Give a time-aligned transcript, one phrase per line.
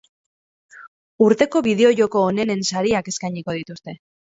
[1.27, 4.01] Urteko bideojoko onenen sariak eskainiko dituzte.